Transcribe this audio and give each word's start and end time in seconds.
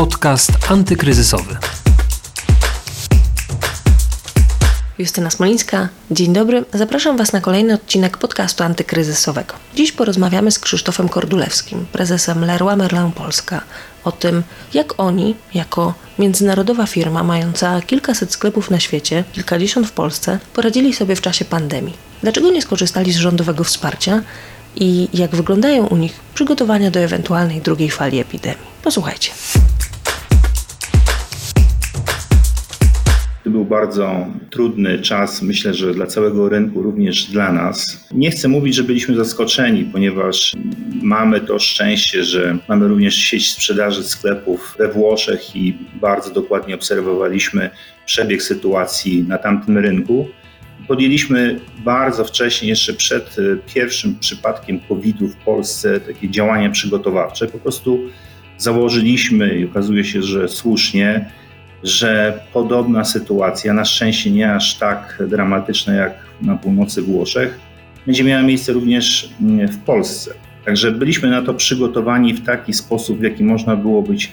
Podcast 0.00 0.52
antykryzysowy. 0.68 1.56
Justyna 4.98 5.30
Smolińska, 5.30 5.88
dzień 6.10 6.32
dobry. 6.32 6.64
Zapraszam 6.74 7.16
Was 7.16 7.32
na 7.32 7.40
kolejny 7.40 7.74
odcinek 7.74 8.16
podcastu 8.16 8.64
antykryzysowego. 8.64 9.54
Dziś 9.74 9.92
porozmawiamy 9.92 10.50
z 10.50 10.58
Krzysztofem 10.58 11.08
Kordulewskim, 11.08 11.86
prezesem 11.92 12.44
Leroy 12.44 12.76
Merlin 12.76 13.12
Polska, 13.12 13.60
o 14.04 14.12
tym, 14.12 14.42
jak 14.74 14.94
oni, 15.00 15.36
jako 15.54 15.94
międzynarodowa 16.18 16.86
firma 16.86 17.22
mająca 17.22 17.80
kilkaset 17.80 18.32
sklepów 18.32 18.70
na 18.70 18.80
świecie, 18.80 19.24
kilkadziesiąt 19.32 19.86
w 19.86 19.92
Polsce, 19.92 20.38
poradzili 20.54 20.94
sobie 20.94 21.16
w 21.16 21.20
czasie 21.20 21.44
pandemii. 21.44 21.94
Dlaczego 22.22 22.50
nie 22.50 22.62
skorzystali 22.62 23.12
z 23.12 23.16
rządowego 23.16 23.64
wsparcia 23.64 24.22
i 24.76 25.08
jak 25.14 25.30
wyglądają 25.30 25.86
u 25.86 25.96
nich 25.96 26.20
przygotowania 26.34 26.90
do 26.90 27.00
ewentualnej 27.00 27.60
drugiej 27.60 27.90
fali 27.90 28.18
epidemii? 28.18 28.70
Posłuchajcie. 28.82 29.30
Bardzo 33.70 34.26
trudny 34.50 34.98
czas, 34.98 35.42
myślę, 35.42 35.74
że 35.74 35.94
dla 35.94 36.06
całego 36.06 36.48
rynku, 36.48 36.82
również 36.82 37.24
dla 37.24 37.52
nas. 37.52 38.08
Nie 38.12 38.30
chcę 38.30 38.48
mówić, 38.48 38.74
że 38.74 38.84
byliśmy 38.84 39.16
zaskoczeni, 39.16 39.84
ponieważ 39.84 40.56
mamy 41.02 41.40
to 41.40 41.58
szczęście, 41.58 42.24
że 42.24 42.58
mamy 42.68 42.88
również 42.88 43.14
sieć 43.14 43.50
sprzedaży 43.50 44.04
sklepów 44.04 44.74
we 44.78 44.88
Włoszech 44.88 45.56
i 45.56 45.78
bardzo 46.00 46.30
dokładnie 46.30 46.74
obserwowaliśmy 46.74 47.70
przebieg 48.06 48.42
sytuacji 48.42 49.24
na 49.28 49.38
tamtym 49.38 49.78
rynku. 49.78 50.28
Podjęliśmy 50.88 51.60
bardzo 51.84 52.24
wcześnie, 52.24 52.68
jeszcze 52.68 52.92
przed 52.92 53.36
pierwszym 53.74 54.18
przypadkiem 54.18 54.80
COVID-u 54.88 55.28
w 55.28 55.36
Polsce, 55.36 56.00
takie 56.00 56.30
działania 56.30 56.70
przygotowawcze. 56.70 57.46
Po 57.46 57.58
prostu 57.58 57.98
założyliśmy 58.58 59.58
i 59.58 59.64
okazuje 59.64 60.04
się, 60.04 60.22
że 60.22 60.48
słusznie, 60.48 61.30
że 61.84 62.40
podobna 62.52 63.04
sytuacja, 63.04 63.74
na 63.74 63.84
szczęście 63.84 64.30
nie 64.30 64.54
aż 64.54 64.74
tak 64.78 65.22
dramatyczna 65.28 65.94
jak 65.94 66.14
na 66.42 66.56
północy 66.56 67.02
Włoszech, 67.02 67.60
będzie 68.06 68.24
miała 68.24 68.42
miejsce 68.42 68.72
również 68.72 69.30
w 69.70 69.78
Polsce. 69.78 70.34
Także 70.64 70.92
byliśmy 70.92 71.30
na 71.30 71.42
to 71.42 71.54
przygotowani 71.54 72.34
w 72.34 72.46
taki 72.46 72.72
sposób, 72.72 73.18
w 73.18 73.22
jaki 73.22 73.44
można 73.44 73.76
było 73.76 74.02
być 74.02 74.32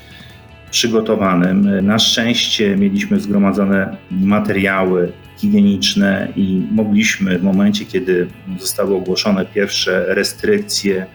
przygotowanym. 0.71 1.85
Na 1.85 1.99
szczęście 1.99 2.75
mieliśmy 2.75 3.19
zgromadzone 3.19 3.97
materiały 4.11 5.11
higieniczne 5.37 6.27
i 6.35 6.61
mogliśmy 6.71 7.39
w 7.39 7.43
momencie, 7.43 7.85
kiedy 7.85 8.27
zostały 8.59 8.95
ogłoszone 8.95 9.45
pierwsze 9.45 10.05
restrykcje, 10.07 11.05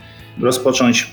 rozpocząć 0.40 1.10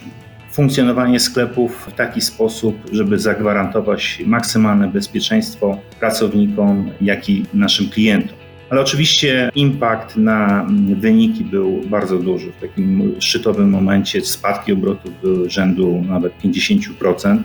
funkcjonowanie 0.60 1.20
sklepów 1.20 1.88
w 1.90 1.94
taki 1.94 2.22
sposób, 2.22 2.76
żeby 2.92 3.20
zagwarantować 3.20 4.22
maksymalne 4.26 4.88
bezpieczeństwo 4.88 5.80
pracownikom, 6.00 6.92
jak 7.02 7.30
i 7.30 7.46
naszym 7.54 7.90
klientom. 7.90 8.38
Ale 8.70 8.82
oczywiście 8.82 9.52
impact 9.56 10.18
na 10.18 10.68
wyniki 10.96 11.44
był 11.44 11.82
bardzo 11.86 12.18
duży. 12.18 12.52
W 12.52 12.62
takim 12.62 13.16
szczytowym 13.20 13.70
momencie 13.70 14.22
spadki 14.22 14.74
obrotów 14.74 15.22
były 15.22 15.50
rzędu 15.50 16.04
nawet 16.08 16.34
50%. 16.44 17.38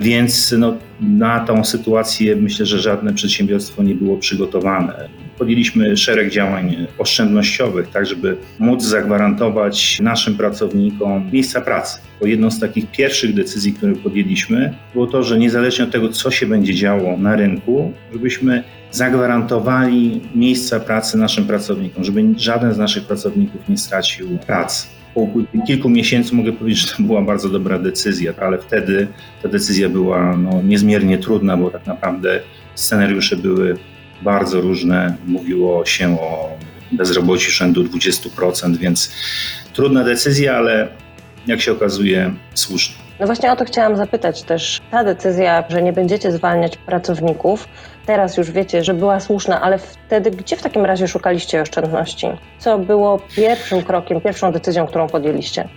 Więc 0.00 0.54
no, 0.58 0.74
na 1.00 1.40
tą 1.40 1.64
sytuację 1.64 2.36
myślę, 2.36 2.66
że 2.66 2.78
żadne 2.78 3.14
przedsiębiorstwo 3.14 3.82
nie 3.82 3.94
było 3.94 4.16
przygotowane. 4.16 5.08
Podjęliśmy 5.38 5.96
szereg 5.96 6.30
działań 6.30 6.86
oszczędnościowych, 6.98 7.88
tak 7.88 8.06
żeby 8.06 8.36
móc 8.58 8.84
zagwarantować 8.84 10.00
naszym 10.00 10.36
pracownikom 10.36 11.30
miejsca 11.32 11.60
pracy. 11.60 11.98
Bo 12.20 12.26
jedną 12.26 12.50
z 12.50 12.60
takich 12.60 12.90
pierwszych 12.90 13.34
decyzji, 13.34 13.72
które 13.72 13.92
podjęliśmy, 13.92 14.74
było 14.92 15.06
to, 15.06 15.22
że 15.22 15.38
niezależnie 15.38 15.84
od 15.84 15.90
tego, 15.90 16.08
co 16.08 16.30
się 16.30 16.46
będzie 16.46 16.74
działo 16.74 17.16
na 17.16 17.36
rynku, 17.36 17.92
żebyśmy 18.12 18.64
zagwarantowali 18.90 20.20
miejsca 20.34 20.80
pracy 20.80 21.18
naszym 21.18 21.46
pracownikom, 21.46 22.04
żeby 22.04 22.24
żaden 22.36 22.74
z 22.74 22.78
naszych 22.78 23.04
pracowników 23.04 23.68
nie 23.68 23.78
stracił 23.78 24.38
pracy 24.46 24.86
po 25.14 25.28
kilku 25.66 25.88
miesięcy 25.88 26.34
mogę 26.34 26.52
powiedzieć, 26.52 26.80
że 26.80 26.96
to 26.96 27.02
była 27.02 27.22
bardzo 27.22 27.48
dobra 27.48 27.78
decyzja, 27.78 28.32
ale 28.40 28.58
wtedy 28.58 29.08
ta 29.42 29.48
decyzja 29.48 29.88
była 29.88 30.36
no, 30.36 30.62
niezmiernie 30.62 31.18
trudna, 31.18 31.56
bo 31.56 31.70
tak 31.70 31.86
naprawdę 31.86 32.40
scenariusze 32.74 33.36
były 33.36 33.76
bardzo 34.22 34.60
różne. 34.60 35.16
Mówiło 35.26 35.86
się 35.86 36.20
o 36.20 36.48
bezrobociu 36.92 37.50
rzędu 37.50 37.84
20%, 37.84 38.76
więc 38.76 39.12
trudna 39.72 40.04
decyzja, 40.04 40.56
ale 40.56 40.88
jak 41.46 41.60
się 41.60 41.72
okazuje, 41.72 42.34
słuszna. 42.54 43.02
No 43.20 43.26
właśnie 43.26 43.52
o 43.52 43.56
to 43.56 43.64
chciałam 43.64 43.96
zapytać 43.96 44.42
też. 44.42 44.80
Ta 44.90 45.04
decyzja, 45.04 45.64
że 45.68 45.82
nie 45.82 45.92
będziecie 45.92 46.32
zwalniać 46.32 46.76
pracowników, 46.76 47.68
teraz 48.06 48.36
już 48.36 48.50
wiecie, 48.50 48.84
że 48.84 48.94
była 48.94 49.20
słuszna, 49.20 49.60
ale 49.60 49.78
wtedy 49.78 50.30
gdzie 50.30 50.56
w 50.56 50.62
takim 50.62 50.84
razie 50.84 51.08
szukaliście 51.08 51.62
oszczędności? 51.62 52.26
Co 52.58 52.78
było 52.78 53.20
pierwszym 53.36 53.82
krokiem, 53.82 54.20
pierwszą 54.20 54.52
decyzją, 54.52 54.86
którą 54.86 55.08
podjęliście? 55.08 55.68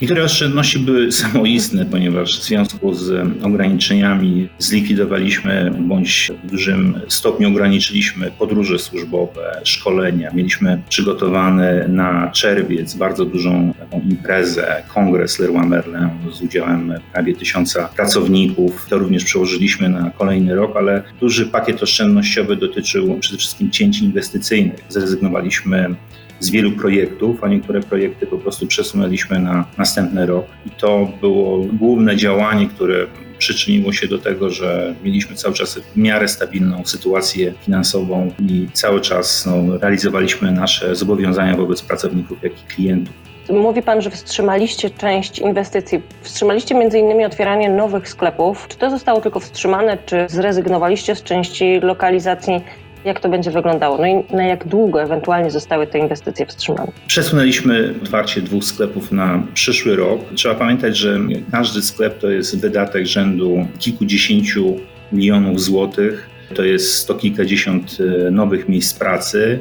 Niektóre 0.00 0.24
oszczędności 0.24 0.78
były 0.78 1.12
samoistne, 1.22 1.86
ponieważ 1.86 2.40
w 2.40 2.44
związku 2.44 2.94
z 2.94 3.26
ograniczeniami 3.42 4.48
zlikwidowaliśmy 4.58 5.72
bądź 5.78 6.32
w 6.44 6.50
dużym 6.50 7.00
stopniu 7.08 7.48
ograniczyliśmy 7.48 8.30
podróże 8.38 8.78
służbowe, 8.78 9.60
szkolenia. 9.64 10.30
Mieliśmy 10.34 10.82
przygotowany 10.88 11.88
na 11.88 12.30
czerwiec 12.30 12.94
bardzo 12.94 13.24
dużą 13.24 13.74
taką 13.78 14.00
imprezę, 14.00 14.82
kongres 14.94 15.38
Leroy 15.38 15.66
Merlin 15.66 16.08
z 16.32 16.42
udziałem 16.42 16.94
prawie 17.12 17.34
tysiąca 17.36 17.88
pracowników. 17.96 18.86
To 18.88 18.98
również 18.98 19.24
przełożyliśmy 19.24 19.88
na 19.88 20.10
kolejny 20.10 20.54
rok, 20.54 20.76
ale 20.76 21.02
duży 21.20 21.46
pakiet 21.46 21.82
oszczędnościowy 21.82 22.56
dotyczył 22.56 23.18
przede 23.18 23.38
wszystkim 23.38 23.70
cięć 23.70 24.00
inwestycyjnych. 24.00 24.84
Zrezygnowaliśmy 24.88 25.94
z 26.40 26.50
wielu 26.50 26.72
projektów, 26.72 27.44
a 27.44 27.48
niektóre 27.48 27.80
projekty 27.80 28.26
po 28.26 28.38
prostu 28.38 28.66
przesunęliśmy 28.66 29.38
na 29.38 29.64
następny 29.78 30.26
rok. 30.26 30.46
I 30.66 30.70
to 30.70 31.12
było 31.20 31.64
główne 31.72 32.16
działanie, 32.16 32.66
które 32.66 33.06
przyczyniło 33.38 33.92
się 33.92 34.08
do 34.08 34.18
tego, 34.18 34.50
że 34.50 34.94
mieliśmy 35.04 35.36
cały 35.36 35.54
czas 35.54 35.78
w 35.78 35.96
miarę 35.96 36.28
stabilną 36.28 36.82
sytuację 36.84 37.52
finansową 37.64 38.32
i 38.38 38.68
cały 38.72 39.00
czas 39.00 39.46
no, 39.46 39.78
realizowaliśmy 39.78 40.52
nasze 40.52 40.96
zobowiązania 40.96 41.56
wobec 41.56 41.82
pracowników, 41.82 42.42
jak 42.42 42.52
i 42.52 42.74
klientów. 42.74 43.14
Mówi 43.48 43.82
Pan, 43.82 44.02
że 44.02 44.10
wstrzymaliście 44.10 44.90
część 44.90 45.38
inwestycji. 45.38 46.02
Wstrzymaliście 46.22 46.74
innymi 46.98 47.24
otwieranie 47.24 47.70
nowych 47.70 48.08
sklepów. 48.08 48.68
Czy 48.68 48.76
to 48.76 48.90
zostało 48.90 49.20
tylko 49.20 49.40
wstrzymane, 49.40 49.98
czy 50.06 50.26
zrezygnowaliście 50.28 51.14
z 51.14 51.22
części 51.22 51.80
lokalizacji 51.80 52.60
jak 53.04 53.20
to 53.20 53.28
będzie 53.28 53.50
wyglądało? 53.50 53.98
No 53.98 54.06
i 54.06 54.36
na 54.36 54.42
jak 54.44 54.68
długo 54.68 55.02
ewentualnie 55.02 55.50
zostały 55.50 55.86
te 55.86 55.98
inwestycje 55.98 56.46
wstrzymane? 56.46 56.92
Przesunęliśmy 57.06 57.94
otwarcie 58.02 58.42
dwóch 58.42 58.64
sklepów 58.64 59.12
na 59.12 59.42
przyszły 59.54 59.96
rok. 59.96 60.20
Trzeba 60.34 60.54
pamiętać, 60.54 60.96
że 60.96 61.18
każdy 61.52 61.82
sklep 61.82 62.18
to 62.18 62.30
jest 62.30 62.60
wydatek 62.60 63.06
rzędu 63.06 63.66
kilkudziesięciu 63.78 64.76
milionów 65.12 65.60
złotych. 65.60 66.30
To 66.54 66.62
jest 66.64 66.94
sto 66.94 67.14
kilkadziesiąt 67.14 67.98
e, 68.26 68.30
nowych 68.30 68.68
miejsc 68.68 68.98
pracy. 68.98 69.60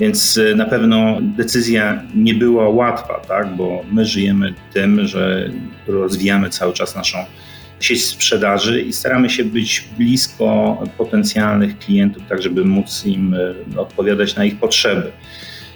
Więc 0.00 0.38
e, 0.38 0.54
na 0.54 0.64
pewno 0.64 1.18
decyzja 1.20 2.02
nie 2.14 2.34
była 2.34 2.68
łatwa, 2.68 3.20
tak? 3.28 3.56
bo 3.56 3.82
my 3.92 4.04
żyjemy 4.04 4.54
tym, 4.72 5.06
że 5.06 5.50
rozwijamy 5.86 6.50
cały 6.50 6.72
czas 6.72 6.96
naszą 6.96 7.18
sieć 7.80 8.04
sprzedaży 8.04 8.82
i 8.82 8.92
staramy 8.92 9.30
się 9.30 9.44
być 9.44 9.84
blisko 9.98 10.82
potencjalnych 10.98 11.78
klientów, 11.78 12.22
tak 12.28 12.42
żeby 12.42 12.64
móc 12.64 13.06
im 13.06 13.34
e, 13.34 13.80
odpowiadać 13.80 14.36
na 14.36 14.44
ich 14.44 14.58
potrzeby. 14.58 15.12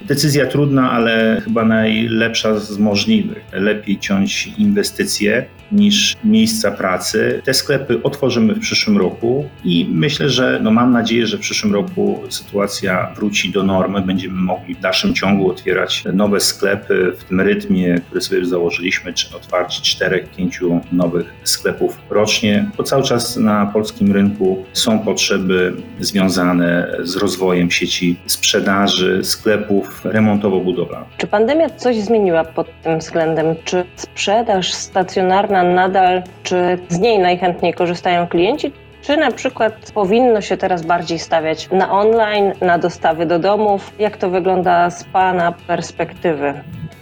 Decyzja 0.01 0.45
trudna, 0.45 0.91
ale 0.91 1.41
chyba 1.43 1.65
najlepsza 1.65 2.59
z 2.59 2.77
możliwych. 2.77 3.43
Lepiej 3.53 3.99
ciąć 3.99 4.47
inwestycje 4.57 5.45
niż 5.71 6.15
miejsca 6.23 6.71
pracy. 6.71 7.41
Te 7.43 7.53
sklepy 7.53 8.03
otworzymy 8.03 8.53
w 8.53 8.59
przyszłym 8.59 8.97
roku 8.97 9.49
i 9.63 9.87
myślę, 9.91 10.29
że 10.29 10.59
no 10.63 10.71
mam 10.71 10.91
nadzieję, 10.91 11.27
że 11.27 11.37
w 11.37 11.39
przyszłym 11.39 11.73
roku 11.73 12.21
sytuacja 12.29 13.13
wróci 13.15 13.51
do 13.51 13.63
normy. 13.63 14.01
Będziemy 14.01 14.41
mogli 14.41 14.75
w 14.75 14.79
dalszym 14.79 15.13
ciągu 15.13 15.49
otwierać 15.49 16.03
nowe 16.13 16.39
sklepy 16.39 17.13
w 17.17 17.23
tym 17.23 17.41
rytmie, 17.41 18.01
który 18.07 18.21
sobie 18.21 18.45
założyliśmy, 18.45 19.13
czy 19.13 19.35
otwarcie 19.35 19.81
czterech, 19.81 20.29
pięciu 20.29 20.81
nowych 20.91 21.33
sklepów 21.43 21.97
rocznie, 22.09 22.69
bo 22.77 22.83
cały 22.83 23.03
czas 23.03 23.37
na 23.37 23.65
polskim 23.65 24.11
rynku 24.11 24.65
są 24.73 24.99
potrzeby 24.99 25.73
związane 25.99 26.97
z 27.03 27.15
rozwojem 27.15 27.71
sieci 27.71 28.15
sprzedaży, 28.25 29.19
sklepów 29.23 29.84
remontowo-budowlanych. 30.03 31.07
Czy 31.17 31.27
pandemia 31.27 31.69
coś 31.69 31.95
zmieniła 31.95 32.43
pod 32.43 32.67
tym 32.81 32.99
względem? 32.99 33.45
Czy 33.63 33.85
sprzedaż 33.95 34.73
stacjonarna 34.73 35.63
nadal, 35.63 36.23
czy 36.43 36.77
z 36.89 36.99
niej 36.99 37.19
najchętniej 37.19 37.73
korzystają 37.73 38.27
klienci, 38.27 38.71
czy 39.01 39.17
na 39.17 39.31
przykład 39.31 39.91
powinno 39.93 40.41
się 40.41 40.57
teraz 40.57 40.85
bardziej 40.85 41.19
stawiać 41.19 41.69
na 41.71 41.91
online, 41.91 42.51
na 42.61 42.77
dostawy 42.77 43.25
do 43.25 43.39
domów? 43.39 43.91
Jak 43.99 44.17
to 44.17 44.29
wygląda 44.29 44.89
z 44.89 45.03
Pana 45.03 45.51
perspektywy? 45.51 46.53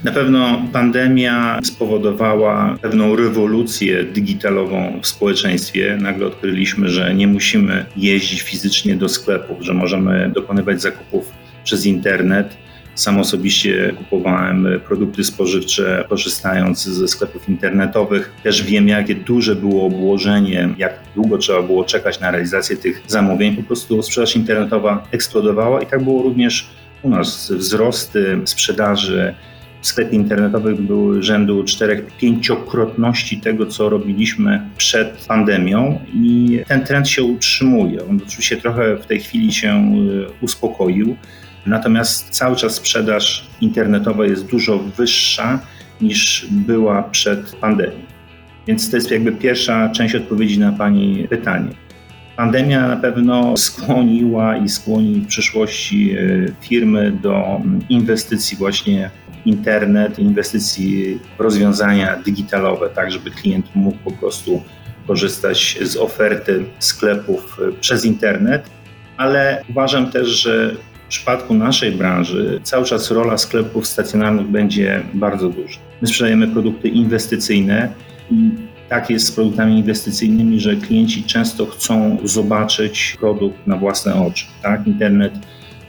Na 0.03 0.11
pewno 0.11 0.61
pandemia 0.73 1.59
spowodowała 1.63 2.75
pewną 2.81 3.15
rewolucję 3.15 4.03
digitalową 4.03 4.99
w 5.01 5.07
społeczeństwie. 5.07 5.97
Nagle 6.01 6.27
odkryliśmy, 6.27 6.89
że 6.89 7.15
nie 7.15 7.27
musimy 7.27 7.85
jeździć 7.97 8.41
fizycznie 8.41 8.95
do 8.95 9.09
sklepów, 9.09 9.57
że 9.61 9.73
możemy 9.73 10.29
dokonywać 10.29 10.81
zakupów 10.81 11.31
przez 11.63 11.85
internet. 11.85 12.57
Sam 12.95 13.19
osobiście 13.19 13.93
kupowałem 13.97 14.67
produkty 14.87 15.23
spożywcze 15.23 16.05
korzystając 16.09 16.83
ze 16.83 17.07
sklepów 17.07 17.49
internetowych. 17.49 18.33
Też 18.43 18.63
wiem, 18.63 18.87
jakie 18.87 19.15
duże 19.15 19.55
było 19.55 19.85
obłożenie, 19.85 20.69
jak 20.77 20.99
długo 21.15 21.37
trzeba 21.37 21.61
było 21.61 21.83
czekać 21.83 22.19
na 22.19 22.31
realizację 22.31 22.77
tych 22.77 23.03
zamówień. 23.07 23.55
Po 23.55 23.63
prostu 23.63 24.03
sprzedaż 24.03 24.35
internetowa 24.35 25.07
eksplodowała 25.11 25.81
i 25.81 25.85
tak 25.85 26.03
było 26.03 26.23
również 26.23 26.69
u 27.01 27.09
nas. 27.09 27.51
Wzrosty 27.51 28.41
sprzedaży 28.45 29.33
w 29.81 29.87
sklepie 29.87 30.15
internetowym 30.15 30.87
były 30.87 31.23
rzędu 31.23 31.63
4-5-krotności 31.63 33.41
tego, 33.41 33.65
co 33.65 33.89
robiliśmy 33.89 34.61
przed 34.77 35.25
pandemią 35.27 35.99
i 36.13 36.59
ten 36.67 36.85
trend 36.85 37.09
się 37.09 37.23
utrzymuje. 37.23 38.05
On 38.09 38.21
oczywiście 38.27 38.57
trochę 38.57 38.97
w 38.97 39.05
tej 39.05 39.19
chwili 39.19 39.53
się 39.53 39.95
y, 40.41 40.45
uspokoił, 40.45 41.15
natomiast 41.65 42.29
cały 42.29 42.55
czas 42.55 42.75
sprzedaż 42.75 43.47
internetowa 43.61 44.25
jest 44.25 44.45
dużo 44.45 44.79
wyższa 44.79 45.59
niż 46.01 46.47
była 46.51 47.03
przed 47.03 47.55
pandemią. 47.55 48.01
Więc 48.67 48.89
to 48.89 48.97
jest 48.97 49.11
jakby 49.11 49.31
pierwsza 49.31 49.89
część 49.89 50.15
odpowiedzi 50.15 50.59
na 50.59 50.71
Pani 50.71 51.27
pytanie. 51.29 51.69
Pandemia 52.37 52.87
na 52.87 52.95
pewno 52.95 53.57
skłoniła 53.57 54.57
i 54.57 54.69
skłoni 54.69 55.21
w 55.21 55.27
przyszłości 55.27 56.17
y, 56.17 56.53
firmy 56.61 57.11
do 57.11 57.61
inwestycji 57.89 58.57
właśnie 58.57 59.09
internet, 59.45 60.19
inwestycji 60.19 61.19
w 61.37 61.41
rozwiązania 61.41 62.15
digitalowe, 62.25 62.89
tak 62.89 63.11
żeby 63.11 63.31
klient 63.31 63.65
mógł 63.75 63.97
po 63.97 64.11
prostu 64.11 64.61
korzystać 65.07 65.77
z 65.81 65.97
oferty 65.97 66.65
sklepów 66.79 67.59
e, 67.67 67.71
przez 67.71 68.05
internet, 68.05 68.69
ale 69.17 69.63
uważam 69.69 70.11
też, 70.11 70.27
że 70.27 70.75
w 71.05 71.07
przypadku 71.07 71.53
naszej 71.53 71.91
branży 71.91 72.59
cały 72.63 72.85
czas 72.85 73.11
rola 73.11 73.37
sklepów 73.37 73.87
stacjonarnych 73.87 74.47
będzie 74.47 75.03
bardzo 75.13 75.49
duża. 75.49 75.79
My 76.01 76.07
sprzedajemy 76.07 76.47
produkty 76.47 76.89
inwestycyjne 76.89 77.89
i 78.31 78.49
tak 78.89 79.09
jest 79.09 79.27
z 79.27 79.31
produktami 79.31 79.77
inwestycyjnymi, 79.77 80.59
że 80.59 80.75
klienci 80.75 81.23
często 81.23 81.65
chcą 81.65 82.17
zobaczyć 82.23 83.17
produkt 83.19 83.67
na 83.67 83.77
własne 83.77 84.15
oczy. 84.15 84.45
Tak? 84.61 84.87
Internet 84.87 85.33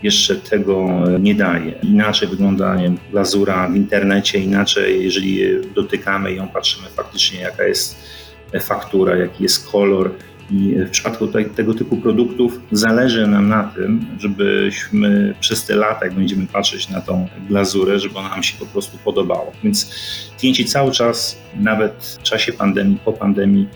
jeszcze 0.03 0.37
tego 0.37 1.03
nie 1.21 1.35
daje. 1.35 1.73
Inaczej 1.83 2.29
wygląda 2.29 2.77
nie 2.77 2.93
glazura 3.11 3.69
w 3.69 3.77
internecie, 3.77 4.39
inaczej 4.39 5.05
jeżeli 5.05 5.41
dotykamy 5.75 6.33
ją, 6.33 6.49
patrzymy 6.49 6.89
faktycznie 6.89 7.41
jaka 7.41 7.65
jest 7.65 7.97
faktura, 8.61 9.17
jaki 9.17 9.43
jest 9.43 9.71
kolor. 9.71 10.15
I 10.51 10.75
w 10.87 10.91
przypadku 10.91 11.29
tego 11.57 11.75
typu 11.75 11.97
produktów 11.97 12.61
zależy 12.73 13.27
nam 13.27 13.49
na 13.49 13.65
tym, 13.65 14.07
żebyśmy 14.19 15.35
przez 15.41 15.67
te 15.67 15.77
lata, 15.77 16.05
jak 16.05 16.15
będziemy 16.15 16.47
patrzeć 16.47 16.89
na 16.89 17.01
tą 17.01 17.29
glazurę, 17.49 17.99
żeby 17.99 18.19
ona 18.19 18.29
nam 18.29 18.43
się 18.43 18.59
po 18.59 18.67
prostu 18.67 18.99
podobała. 19.05 19.51
Więc 19.65 19.95
klienci 20.39 20.65
cały 20.65 20.93
czas, 20.93 21.39
nawet 21.57 22.17
w 22.21 22.23
czasie 22.23 22.53
pandemii, 22.53 22.99
po 23.05 23.13
pandemii, 23.13 23.69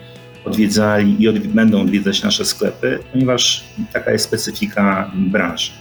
odwiedzali 0.45 1.23
i 1.23 1.29
od, 1.29 1.39
będą 1.39 1.81
odwiedzać 1.81 2.23
nasze 2.23 2.45
sklepy, 2.45 2.99
ponieważ 3.13 3.65
taka 3.93 4.13
jest 4.13 4.25
specyfika 4.25 5.11
branży. 5.15 5.73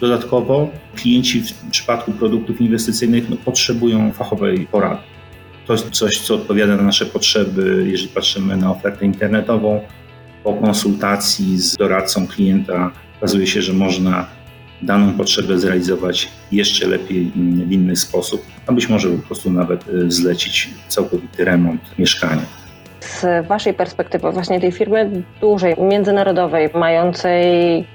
Dodatkowo 0.00 0.70
klienci 0.96 1.40
w 1.40 1.70
przypadku 1.70 2.12
produktów 2.12 2.60
inwestycyjnych 2.60 3.28
no, 3.30 3.36
potrzebują 3.36 4.12
fachowej 4.12 4.66
porady. 4.70 5.02
To 5.66 5.72
jest 5.72 5.90
coś, 5.90 6.20
co 6.20 6.34
odpowiada 6.34 6.76
na 6.76 6.82
nasze 6.82 7.06
potrzeby, 7.06 7.84
jeżeli 7.86 8.08
patrzymy 8.08 8.56
na 8.56 8.70
ofertę 8.70 9.04
internetową. 9.04 9.80
Po 10.44 10.54
konsultacji 10.54 11.58
z 11.58 11.76
doradcą 11.76 12.26
klienta 12.26 12.90
okazuje 13.18 13.46
się, 13.46 13.62
że 13.62 13.72
można 13.72 14.26
daną 14.82 15.12
potrzebę 15.12 15.58
zrealizować 15.58 16.28
jeszcze 16.52 16.86
lepiej 16.86 17.32
w 17.66 17.72
inny 17.72 17.96
sposób, 17.96 18.46
a 18.66 18.72
być 18.72 18.88
może 18.88 19.08
po 19.08 19.26
prostu 19.26 19.50
nawet 19.50 19.88
y, 19.88 20.10
zlecić 20.10 20.70
całkowity 20.88 21.44
remont 21.44 21.98
mieszkania. 21.98 22.42
Z 23.00 23.46
Waszej 23.46 23.74
perspektywy, 23.74 24.30
właśnie 24.32 24.60
tej 24.60 24.72
firmy 24.72 25.22
dużej, 25.40 25.74
międzynarodowej, 25.80 26.70
mającej 26.74 27.44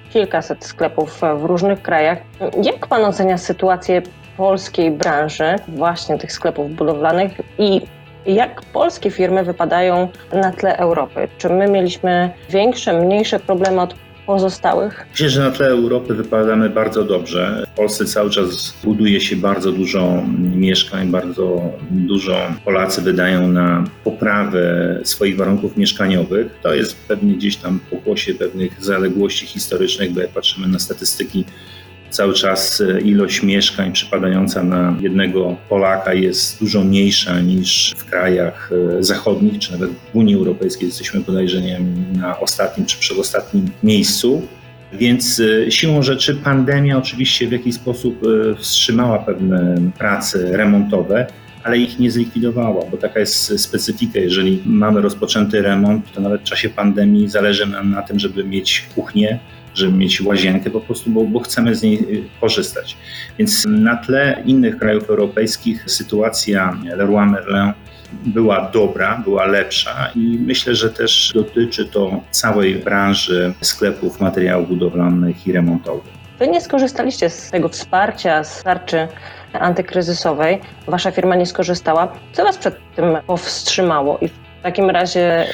kilkaset 0.10 0.66
sklepów 0.66 1.22
w 1.42 1.44
różnych 1.44 1.82
krajach, 1.82 2.18
jak 2.64 2.88
Pan 2.88 3.06
ocenia 3.06 3.38
sytuację 3.38 4.02
polskiej 4.38 4.92
branży, 4.92 5.56
właśnie 5.68 6.18
tych 6.18 6.32
sklepów 6.32 6.76
budowlanych 6.76 7.32
i 7.58 7.82
jak 8.28 8.62
polskie 8.62 9.12
firmy 9.12 9.44
wypadają 9.44 10.10
na 10.34 10.52
tle 10.52 10.78
Europy? 10.78 11.28
Czy 11.38 11.50
my 11.50 11.68
mieliśmy 11.68 12.30
większe, 12.50 13.02
mniejsze 13.02 13.40
problemy 13.40 13.82
od 13.82 13.96
pozostałych? 14.26 15.06
Myślę, 15.12 15.30
że 15.30 15.42
na 15.42 15.52
tle 15.52 15.68
Europy 15.68 16.14
wypadamy 16.14 16.70
bardzo 16.70 17.04
dobrze. 17.04 17.64
W 17.74 17.76
Polsce 17.76 18.06
cały 18.06 18.30
czas 18.30 18.74
buduje 18.84 19.22
się 19.22 19.36
bardzo 19.36 19.72
dużo 19.72 20.24
mieszkań, 20.56 21.08
bardzo 21.08 21.62
dużo 21.92 22.38
Polacy 22.66 23.02
wydają 23.02 23.48
na 23.48 23.84
poprawę 24.04 25.00
swoich 25.04 25.38
warunków 25.38 25.78
mieszkaniowych. 25.78 26.48
To 26.64 26.74
jest 26.74 27.08
pewnie 27.08 27.34
gdzieś 27.34 27.56
tam 27.56 27.80
pokłosie 27.92 28.34
pewnych 28.34 28.84
zaległości 28.84 29.46
historycznych, 29.46 30.14
bo 30.14 30.22
jak 30.22 30.30
patrzymy 30.30 30.68
na 30.68 30.80
statystyki 30.80 31.46
cały 32.10 32.34
czas 32.34 32.82
e, 32.82 33.02
ilość 33.02 33.44
mieszkań 33.44 33.92
przypadająca 33.92 34.64
na 34.64 34.96
jednego 35.00 35.56
Polaka 35.70 36.14
jest 36.14 36.60
dużo 36.60 36.84
mniejsza 36.84 37.40
niż 37.40 37.96
w 37.98 38.06
krajach 38.06 38.70
e, 38.98 39.04
zachodnich, 39.04 39.60
czy 39.60 39.72
nawet 39.72 39.90
w 39.92 40.16
Unii 40.16 40.36
Europejskiej. 40.36 40.88
Jesteśmy 40.88 41.20
bodajże 41.20 41.62
na 42.14 42.40
ostatnim 42.40 42.86
czy 42.86 42.98
przedostatnim 42.98 43.70
miejscu. 43.84 44.48
Więc 44.94 45.42
e, 45.68 45.72
siłą 45.72 46.02
rzeczy 46.02 46.36
pandemia 46.36 46.98
oczywiście 46.98 47.48
w 47.48 47.52
jakiś 47.52 47.76
sposób 47.76 48.22
wstrzymała 48.58 49.20
pewne 49.20 49.76
prace 49.98 50.58
remontowe, 50.58 51.28
ale 51.64 51.78
ich 51.78 52.00
nie 52.00 52.12
zlikwidowała, 52.12 52.86
bo 52.92 52.98
taka 52.98 53.20
jest 53.20 53.62
specyfika. 53.62 54.20
Jeżeli 54.20 54.62
mamy 54.66 55.02
rozpoczęty 55.02 55.62
remont, 55.62 56.12
to 56.12 56.22
nawet 56.22 56.42
w 56.42 56.44
czasie 56.44 56.70
pandemii 56.70 57.30
zależy 57.30 57.66
nam 57.66 57.92
na 57.92 58.02
tym, 58.02 58.20
żeby 58.20 58.44
mieć 58.44 58.86
kuchnię, 58.96 59.40
żeby 59.78 59.98
mieć 59.98 60.22
łazienkę 60.22 60.70
po 60.70 60.82
prostu, 60.82 61.10
bo, 61.10 61.24
bo 61.24 61.40
chcemy 61.40 61.76
z 61.76 61.84
niej 61.84 62.00
y, 62.00 62.24
korzystać. 62.42 62.98
Więc 63.38 63.66
na 63.68 63.96
tle 63.96 64.44
innych 64.46 64.78
krajów 64.78 65.10
europejskich 65.10 65.84
sytuacja 65.92 66.78
Leroy 66.84 67.26
Merlin 67.26 67.74
była 68.26 68.70
dobra, 68.74 69.22
była 69.24 69.46
lepsza 69.46 70.12
i 70.16 70.40
myślę, 70.46 70.76
że 70.76 70.90
też 70.90 71.32
dotyczy 71.36 71.86
to 71.86 72.22
całej 72.32 72.76
branży 72.76 73.54
sklepów 73.62 74.20
materiałów 74.20 74.68
budowlanych 74.68 75.48
i 75.48 75.52
remontowych. 75.52 76.18
Wy 76.40 76.48
nie 76.48 76.62
skorzystaliście 76.62 77.30
z 77.30 77.52
tego 77.52 77.70
wsparcia, 77.70 78.44
z 78.44 78.64
tarczy 78.64 79.08
antykryzysowej. 79.54 80.60
Wasza 80.88 81.12
firma 81.12 81.36
nie 81.36 81.46
skorzystała. 81.46 82.14
Co 82.34 82.44
Was 82.44 82.58
przed 82.58 82.76
tym 82.96 83.06
powstrzymało 83.28 84.18
i 84.22 84.30
takim 84.68 84.90
razie 84.90 85.46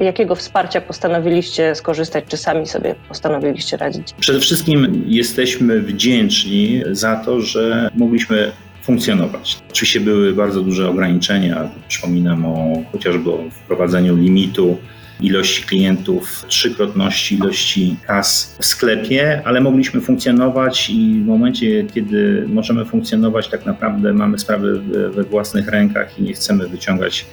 jakiego 0.00 0.34
wsparcia 0.34 0.80
postanowiliście 0.80 1.74
skorzystać, 1.74 2.24
czy 2.28 2.36
sami 2.36 2.66
sobie 2.66 2.94
postanowiliście 3.08 3.76
radzić? 3.76 4.14
Przede 4.20 4.40
wszystkim 4.40 5.04
jesteśmy 5.06 5.80
wdzięczni 5.80 6.82
za 6.90 7.16
to, 7.16 7.40
że 7.40 7.90
mogliśmy 7.94 8.52
funkcjonować. 8.82 9.58
Oczywiście 9.70 10.00
były 10.00 10.32
bardzo 10.32 10.60
duże 10.60 10.88
ograniczenia. 10.88 11.70
Przypominam 11.88 12.46
o 12.46 12.82
chociażby 12.92 13.30
o 13.30 13.38
wprowadzeniu 13.50 14.16
limitu 14.16 14.78
ilości 15.20 15.62
klientów, 15.62 16.44
trzykrotności 16.48 17.34
ilości 17.34 17.96
kas 18.06 18.56
w 18.60 18.64
sklepie, 18.64 19.42
ale 19.44 19.60
mogliśmy 19.60 20.00
funkcjonować 20.00 20.90
i 20.90 21.20
w 21.24 21.26
momencie, 21.26 21.84
kiedy 21.94 22.44
możemy 22.48 22.84
funkcjonować, 22.84 23.48
tak 23.48 23.66
naprawdę 23.66 24.12
mamy 24.12 24.38
sprawy 24.38 24.80
we 25.10 25.24
własnych 25.24 25.68
rękach 25.68 26.18
i 26.18 26.22
nie 26.22 26.32
chcemy 26.32 26.68
wyciągać 26.68 27.26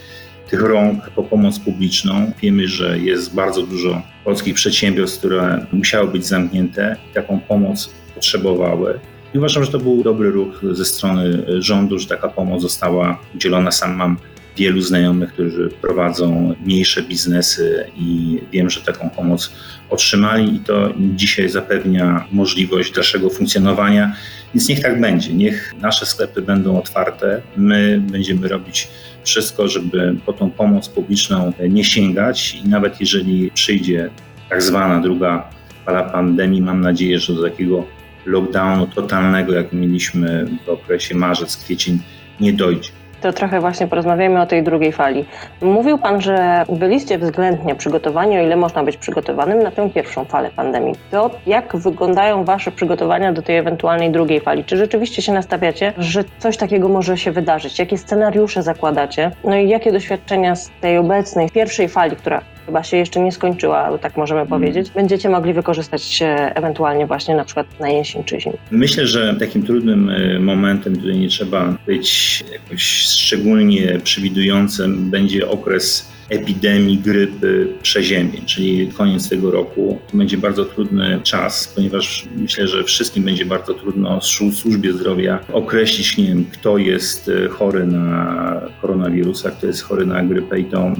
tych 0.49 0.61
rąk 0.61 1.09
po 1.09 1.23
pomoc 1.23 1.59
publiczną. 1.59 2.31
Wiemy, 2.41 2.67
że 2.67 2.99
jest 2.99 3.35
bardzo 3.35 3.61
dużo 3.61 4.01
polskich 4.23 4.53
przedsiębiorstw, 4.53 5.19
które 5.19 5.65
musiały 5.71 6.07
być 6.07 6.25
zamknięte 6.25 6.95
taką 7.13 7.39
pomoc 7.39 7.89
potrzebowały. 8.15 8.99
I 9.33 9.37
uważam, 9.37 9.63
że 9.63 9.71
to 9.71 9.79
był 9.79 10.03
dobry 10.03 10.31
ruch 10.31 10.61
ze 10.71 10.85
strony 10.85 11.45
rządu, 11.61 11.99
że 11.99 12.07
taka 12.07 12.27
pomoc 12.27 12.61
została 12.61 13.19
udzielona. 13.35 13.71
Sam 13.71 13.95
mam 13.95 14.17
wielu 14.57 14.81
znajomych, 14.81 15.33
którzy 15.33 15.69
prowadzą 15.81 16.55
mniejsze 16.65 17.01
biznesy 17.01 17.85
i 17.95 18.39
wiem, 18.51 18.69
że 18.69 18.81
taką 18.81 19.09
pomoc 19.09 19.53
otrzymali 19.89 20.55
i 20.55 20.59
to 20.59 20.93
dzisiaj 21.15 21.49
zapewnia 21.49 22.25
możliwość 22.31 22.93
dalszego 22.93 23.29
funkcjonowania. 23.29 24.15
Więc 24.53 24.69
niech 24.69 24.81
tak 24.81 25.01
będzie, 25.01 25.33
niech 25.33 25.73
nasze 25.81 26.05
sklepy 26.05 26.41
będą 26.41 26.77
otwarte. 26.77 27.41
My 27.57 28.01
będziemy 28.11 28.47
robić 28.47 28.87
wszystko, 29.23 29.67
żeby 29.67 30.15
po 30.25 30.33
tą 30.33 30.51
pomoc 30.51 30.89
publiczną 30.89 31.53
nie 31.69 31.83
sięgać 31.83 32.55
i 32.55 32.69
nawet 32.69 32.99
jeżeli 32.99 33.51
przyjdzie 33.51 34.09
tak 34.49 34.63
zwana 34.63 34.99
druga 34.99 35.49
fala 35.85 36.03
pandemii, 36.03 36.61
mam 36.61 36.81
nadzieję, 36.81 37.19
że 37.19 37.33
do 37.33 37.43
takiego 37.43 37.85
lockdownu 38.25 38.87
totalnego, 38.87 39.53
jak 39.53 39.73
mieliśmy 39.73 40.47
w 40.65 40.69
okresie 40.69 41.15
marzec, 41.15 41.57
kwiecień 41.57 41.99
nie 42.39 42.53
dojdzie. 42.53 42.89
To 43.21 43.33
trochę 43.33 43.59
właśnie 43.59 43.87
porozmawiamy 43.87 44.41
o 44.41 44.45
tej 44.45 44.63
drugiej 44.63 44.91
fali. 44.91 45.25
Mówił 45.61 45.97
Pan, 45.97 46.21
że 46.21 46.63
byliście 46.69 47.17
względnie 47.17 47.75
przygotowani, 47.75 48.37
o 48.37 48.41
ile 48.41 48.55
można 48.55 48.83
być 48.83 48.97
przygotowanym 48.97 49.63
na 49.63 49.71
tę 49.71 49.89
pierwszą 49.89 50.25
falę 50.25 50.49
pandemii. 50.55 50.95
To 51.11 51.31
jak 51.47 51.77
wyglądają 51.77 52.43
Wasze 52.43 52.71
przygotowania 52.71 53.33
do 53.33 53.41
tej 53.41 53.57
ewentualnej 53.57 54.11
drugiej 54.11 54.39
fali? 54.39 54.63
Czy 54.63 54.77
rzeczywiście 54.77 55.21
się 55.21 55.33
nastawiacie, 55.33 55.93
że 55.97 56.23
coś 56.39 56.57
takiego 56.57 56.89
może 56.89 57.17
się 57.17 57.31
wydarzyć? 57.31 57.79
Jakie 57.79 57.97
scenariusze 57.97 58.63
zakładacie? 58.63 59.31
No 59.43 59.55
i 59.55 59.69
jakie 59.69 59.91
doświadczenia 59.91 60.55
z 60.55 60.71
tej 60.81 60.97
obecnej 60.97 61.49
pierwszej 61.49 61.89
fali, 61.89 62.15
która 62.15 62.41
chyba 62.67 62.83
się 62.83 62.97
jeszcze 62.97 63.19
nie 63.19 63.31
skończyła, 63.31 63.97
tak 63.97 64.17
możemy 64.17 64.45
powiedzieć, 64.45 64.91
będziecie 64.91 65.29
mogli 65.29 65.53
wykorzystać 65.53 66.19
ewentualnie 66.55 67.07
właśnie 67.07 67.35
na 67.35 67.45
przykład 67.45 67.79
na 67.79 67.89
jesień 67.89 68.23
czy 68.23 68.41
zimę? 68.41 68.57
Myślę, 68.71 69.07
że 69.07 69.35
takim 69.39 69.63
trudnym 69.63 70.09
y, 70.09 70.39
momentem, 70.39 70.95
tutaj 70.95 71.17
nie 71.17 71.27
trzeba 71.27 71.77
być 71.85 72.43
jakoś 72.51 72.83
szczególnie 72.83 73.99
przewidującym, 74.03 75.09
będzie 75.09 75.49
okres 75.49 76.16
epidemii 76.29 76.97
grypy 76.97 77.67
przeziębień, 77.81 78.45
czyli 78.45 78.87
koniec 78.87 79.29
tego 79.29 79.51
roku. 79.51 79.99
To 80.11 80.17
będzie 80.17 80.37
bardzo 80.37 80.65
trudny 80.65 81.19
czas, 81.23 81.73
ponieważ 81.75 82.25
myślę, 82.35 82.67
że 82.67 82.83
wszystkim 82.83 83.23
będzie 83.23 83.45
bardzo 83.45 83.73
trudno 83.73 84.21
służbie 84.51 84.93
zdrowia 84.93 85.39
określić, 85.53 86.17
nie 86.17 86.27
wiem, 86.27 86.45
kto 86.51 86.77
jest 86.77 87.27
y, 87.27 87.49
chory 87.49 87.85
na 87.85 88.61
koronawirusa, 88.81 89.51
kto 89.51 89.67
jest 89.67 89.81
chory 89.81 90.05
na 90.05 90.23
grypę 90.23 90.59
i 90.59 90.65
to 90.65 90.85
mm, 90.85 90.97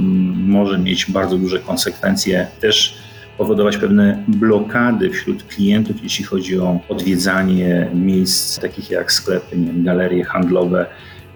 może 0.47 0.77
mieć 0.77 1.11
bardzo 1.11 1.37
duże 1.37 1.59
konsekwencje 1.59 2.47
też 2.61 2.97
powodować 3.37 3.77
pewne 3.77 4.23
blokady 4.27 5.09
wśród 5.09 5.43
klientów, 5.43 6.03
jeśli 6.03 6.25
chodzi 6.25 6.59
o 6.59 6.79
odwiedzanie 6.89 7.89
miejsc 7.93 8.59
takich 8.59 8.89
jak 8.89 9.11
sklepy, 9.11 9.57
nie 9.57 9.67
wiem, 9.67 9.83
galerie 9.83 10.23
handlowe. 10.23 10.85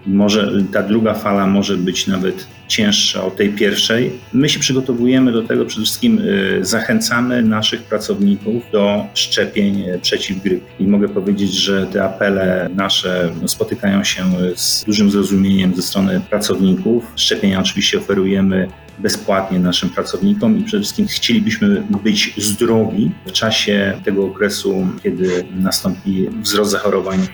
Może 0.06 0.52
ta 0.72 0.82
druga 0.82 1.14
fala 1.14 1.46
może 1.46 1.76
być 1.76 2.06
nawet 2.06 2.46
cięższa 2.68 3.24
od 3.24 3.36
tej 3.36 3.48
pierwszej. 3.48 4.12
My 4.32 4.48
się 4.48 4.60
przygotowujemy 4.60 5.32
do 5.32 5.42
tego, 5.42 5.64
przede 5.64 5.84
wszystkim 5.84 6.18
y, 6.18 6.58
zachęcamy 6.62 7.42
naszych 7.42 7.82
pracowników 7.82 8.62
do 8.72 9.06
szczepień 9.14 9.84
przeciw 10.02 10.42
grypie. 10.42 10.66
I 10.78 10.86
mogę 10.86 11.08
powiedzieć, 11.08 11.54
że 11.54 11.86
te 11.86 12.04
apele 12.04 12.70
nasze 12.74 13.32
spotykają 13.46 14.04
się 14.04 14.24
z 14.54 14.84
dużym 14.84 15.10
zrozumieniem 15.10 15.74
ze 15.74 15.82
strony 15.82 16.20
pracowników. 16.30 17.12
Szczepienia 17.16 17.60
oczywiście 17.60 17.98
oferujemy 17.98 18.68
bezpłatnie 18.98 19.58
naszym 19.58 19.90
pracownikom 19.90 20.58
i 20.58 20.64
przede 20.64 20.82
wszystkim 20.82 21.06
chcielibyśmy 21.06 21.82
być 22.04 22.34
zdrowi 22.38 23.10
w 23.26 23.32
czasie 23.32 24.00
tego 24.04 24.24
okresu, 24.24 24.86
kiedy 25.02 25.44
nastąpi 25.54 26.28
wzrost 26.42 26.70
zachorowań 26.70 27.26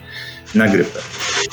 na 0.55 0.67
grypę. 0.67 0.99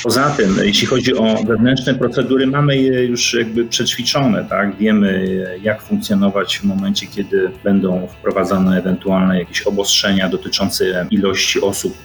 Poza 0.03 0.31
tym, 0.31 0.57
jeśli 0.63 0.87
chodzi 0.87 1.15
o 1.15 1.45
wewnętrzne 1.47 1.95
procedury, 1.95 2.47
mamy 2.47 2.77
je 2.77 3.05
już 3.05 3.35
jakby 3.35 3.65
przećwiczone, 3.65 4.45
tak? 4.45 4.77
Wiemy, 4.77 5.45
jak 5.63 5.83
funkcjonować 5.83 6.59
w 6.59 6.65
momencie, 6.65 7.07
kiedy 7.07 7.51
będą 7.65 8.09
wprowadzane 8.19 8.79
ewentualne 8.79 9.39
jakieś 9.39 9.63
obostrzenia 9.63 10.29
dotyczące 10.29 11.07
ilości 11.11 11.61
osób 11.61 11.97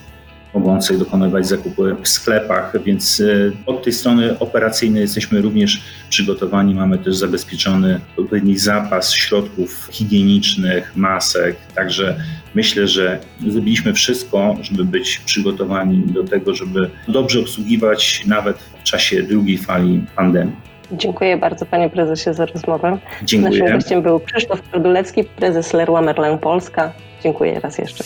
mogących 0.54 0.98
dokonywać 0.98 1.46
zakupy 1.46 1.96
w 2.02 2.08
sklepach, 2.08 2.82
więc 2.84 3.20
e, 3.20 3.52
od 3.66 3.84
tej 3.84 3.92
strony 3.92 4.38
operacyjnej 4.38 5.02
jesteśmy 5.02 5.40
również 5.40 5.82
przygotowani. 6.08 6.74
Mamy 6.74 6.98
też 6.98 7.16
zabezpieczony 7.16 8.00
odpowiedni 8.16 8.58
zapas 8.58 9.12
środków 9.12 9.88
higienicznych, 9.92 10.92
masek, 10.96 11.56
także 11.74 12.16
myślę, 12.54 12.88
że 12.88 13.18
zrobiliśmy 13.48 13.92
wszystko, 13.92 14.56
żeby 14.62 14.84
być 14.84 15.18
przygotowani 15.18 16.02
do 16.06 16.24
tego, 16.24 16.54
żeby 16.54 16.90
dobrze 17.08 17.40
obsługiwać 17.40 18.22
nawet 18.26 18.58
w 18.58 18.82
czasie 18.82 19.22
drugiej 19.22 19.58
fali 19.58 20.04
pandemii. 20.16 20.72
Dziękuję 20.92 21.36
bardzo 21.36 21.66
panie 21.66 21.90
prezesie 21.90 22.34
za 22.34 22.46
rozmowę. 22.46 22.98
Dziękuję. 23.22 23.60
Naszym 23.60 23.76
gościem 23.76 24.02
był 24.02 24.20
Krzysztof 24.20 24.70
Kordulewski, 24.70 25.24
prezes 25.24 25.72
Leroy 25.72 26.02
Merlin 26.02 26.38
Polska. 26.38 26.92
Dziękuję 27.22 27.60
raz 27.60 27.78
jeszcze. 27.78 28.04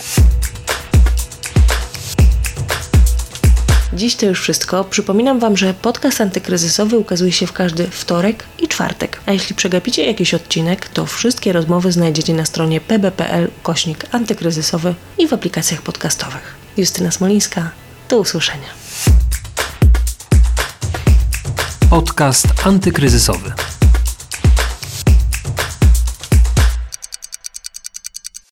Dziś 3.97 4.17
to 4.17 4.27
już 4.27 4.41
wszystko. 4.41 4.85
Przypominam 4.85 5.39
Wam, 5.39 5.57
że 5.57 5.75
podcast 5.75 6.21
antykryzysowy 6.21 6.99
ukazuje 6.99 7.33
się 7.33 7.47
w 7.47 7.53
każdy 7.53 7.87
wtorek 7.87 8.45
i 8.59 8.69
czwartek. 8.69 9.21
A 9.27 9.33
jeśli 9.33 9.55
przegapicie 9.55 10.07
jakiś 10.07 10.35
odcinek, 10.35 10.89
to 10.89 11.07
wszystkie 11.07 11.53
rozmowy 11.53 11.93
znajdziecie 11.93 12.35
na 12.35 12.45
stronie 12.45 12.81
pb.pl 12.81 13.51
kośnik 13.63 14.05
antykryzysowy 14.13 14.95
i 15.19 15.29
w 15.29 15.33
aplikacjach 15.33 15.83
podcastowych. 15.83 16.55
Justyna 16.77 17.11
Smolińska, 17.11 17.71
do 18.09 18.19
usłyszenia. 18.19 18.69
Podcast 21.91 22.47
antykryzysowy. 22.65 23.76